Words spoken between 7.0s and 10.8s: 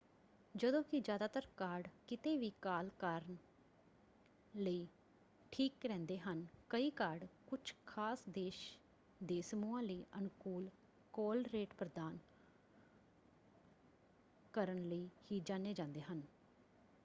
card ਕੁਝ ਖਾਸ ਦੇਸ਼ ਦੇ ਸਮੂਹਾਂ ਲਈ ਅਨੁਕੂਲ